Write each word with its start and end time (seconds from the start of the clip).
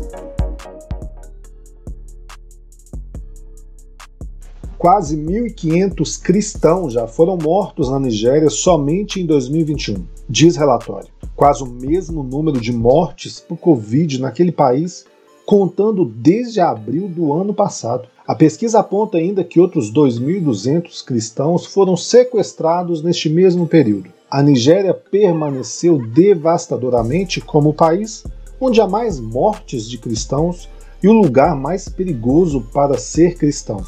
Quase 4.76 5.16
1.500 5.16 6.20
cristãos 6.20 6.94
já 6.94 7.06
foram 7.06 7.38
mortos 7.40 7.88
na 7.88 8.00
Nigéria 8.00 8.50
somente 8.50 9.20
em 9.20 9.26
2021, 9.26 10.04
diz 10.28 10.56
relatório. 10.56 11.08
Quase 11.36 11.62
o 11.62 11.66
mesmo 11.66 12.24
número 12.24 12.60
de 12.60 12.72
mortes 12.72 13.38
por 13.38 13.58
Covid 13.58 14.20
naquele 14.20 14.50
país, 14.50 15.04
contando 15.44 16.04
desde 16.04 16.60
abril 16.60 17.08
do 17.08 17.32
ano 17.32 17.52
passado. 17.52 18.08
A 18.26 18.34
pesquisa 18.34 18.80
aponta 18.80 19.18
ainda 19.18 19.44
que 19.44 19.60
outros 19.60 19.92
2.200 19.92 21.04
cristãos 21.04 21.66
foram 21.66 21.96
sequestrados 21.96 23.02
neste 23.02 23.28
mesmo 23.28 23.66
período. 23.66 24.10
A 24.30 24.42
Nigéria 24.42 24.94
permaneceu 24.94 25.98
devastadoramente 26.08 27.40
como 27.40 27.70
o 27.70 27.74
país 27.74 28.24
onde 28.60 28.80
há 28.80 28.88
mais 28.88 29.20
mortes 29.20 29.88
de 29.88 29.98
cristãos 29.98 30.68
e 31.02 31.08
o 31.08 31.12
lugar 31.12 31.54
mais 31.54 31.88
perigoso 31.88 32.62
para 32.72 32.96
ser 32.96 33.36
cristão, 33.36 33.84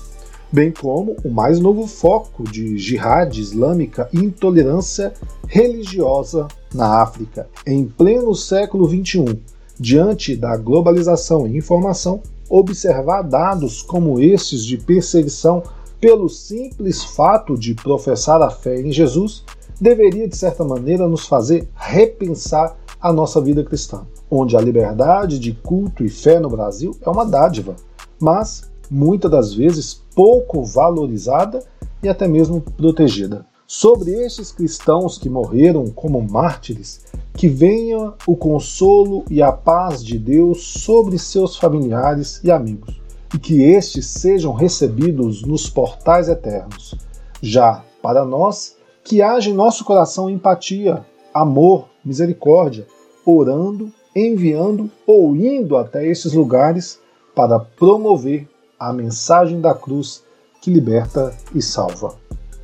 bem 0.52 0.70
como 0.70 1.16
o 1.24 1.30
mais 1.30 1.58
novo 1.58 1.86
foco 1.86 2.44
de 2.44 2.76
jihad 2.76 3.38
islâmica 3.38 4.08
e 4.12 4.18
intolerância 4.18 5.14
religiosa 5.48 6.46
na 6.74 7.00
África. 7.00 7.48
Em 7.66 7.86
pleno 7.86 8.34
século 8.34 8.86
XXI, 8.86 9.40
diante 9.78 10.36
da 10.36 10.56
globalização 10.56 11.46
e 11.46 11.56
informação, 11.56 12.20
observar 12.48 13.22
dados 13.22 13.82
como 13.82 14.20
estes 14.20 14.64
de 14.64 14.76
perseguição 14.76 15.62
pelo 16.00 16.28
simples 16.28 17.02
fato 17.02 17.56
de 17.56 17.74
professar 17.74 18.40
a 18.42 18.50
fé 18.50 18.80
em 18.80 18.92
Jesus 18.92 19.44
deveria, 19.80 20.28
de 20.28 20.36
certa 20.36 20.64
maneira, 20.64 21.08
nos 21.08 21.26
fazer 21.26 21.68
repensar 21.74 22.76
a 23.00 23.12
nossa 23.12 23.40
vida 23.40 23.62
cristã, 23.62 24.06
onde 24.30 24.56
a 24.56 24.60
liberdade 24.60 25.38
de 25.38 25.52
culto 25.52 26.04
e 26.04 26.08
fé 26.08 26.40
no 26.40 26.48
Brasil 26.48 26.96
é 27.02 27.10
uma 27.10 27.24
dádiva, 27.24 27.76
mas 28.18 28.70
muitas 28.90 29.30
das 29.30 29.54
vezes 29.54 30.02
pouco 30.14 30.64
valorizada 30.64 31.62
e 32.02 32.08
até 32.08 32.26
mesmo 32.26 32.60
protegida. 32.60 33.44
Sobre 33.66 34.12
estes 34.12 34.52
cristãos 34.52 35.18
que 35.18 35.28
morreram 35.28 35.90
como 35.90 36.22
mártires, 36.22 37.04
que 37.36 37.48
venha 37.48 38.14
o 38.26 38.34
consolo 38.34 39.24
e 39.30 39.42
a 39.42 39.52
paz 39.52 40.02
de 40.02 40.18
Deus 40.18 40.64
sobre 40.82 41.18
seus 41.18 41.56
familiares 41.56 42.40
e 42.42 42.50
amigos, 42.50 42.98
e 43.34 43.38
que 43.38 43.62
estes 43.62 44.06
sejam 44.06 44.54
recebidos 44.54 45.42
nos 45.42 45.68
portais 45.68 46.28
eternos. 46.28 46.94
Já 47.42 47.84
para 48.02 48.24
nós, 48.24 48.76
que 49.04 49.20
haja 49.20 49.50
em 49.50 49.54
nosso 49.54 49.84
coração 49.84 50.30
empatia, 50.30 51.04
amor, 51.34 51.88
misericórdia, 52.02 52.86
orando, 53.24 53.92
enviando 54.14 54.90
ou 55.06 55.36
indo 55.36 55.76
até 55.76 56.06
esses 56.06 56.32
lugares 56.32 56.98
para 57.34 57.58
promover 57.58 58.48
a 58.78 58.92
mensagem 58.92 59.60
da 59.60 59.74
cruz 59.74 60.24
que 60.62 60.70
liberta 60.70 61.36
e 61.54 61.60
salva. 61.60 62.14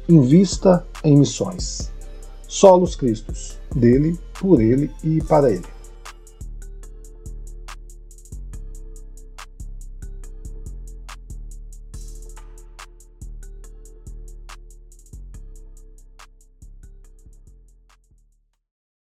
Invista 0.09 0.85
em 1.05 1.17
missões. 1.17 1.92
Solos 2.53 2.95
Cristos, 2.95 3.59
dele, 3.75 4.21
por 4.39 4.61
ele 4.61 4.91
e 5.03 5.23
para 5.23 5.51
ele. 5.51 5.65